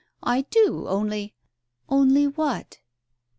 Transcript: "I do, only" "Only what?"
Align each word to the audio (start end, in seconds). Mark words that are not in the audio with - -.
"I 0.23 0.41
do, 0.49 0.87
only" 0.87 1.35
"Only 1.87 2.25
what?" 2.25 2.79